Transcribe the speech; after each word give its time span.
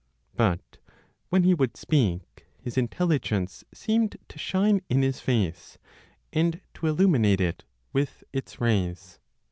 But 0.35 0.79
when 1.29 1.43
he 1.43 1.53
would 1.53 1.77
speak, 1.77 2.47
his 2.59 2.75
intelligence 2.75 3.63
seemed 3.71 4.17
to 4.29 4.39
shine 4.39 4.81
in 4.89 5.03
his 5.03 5.19
face, 5.19 5.77
and 6.33 6.59
to 6.73 6.87
illuminate 6.87 7.39
it 7.39 7.63
with 7.93 8.23
its 8.33 8.59
rays. 8.59 9.19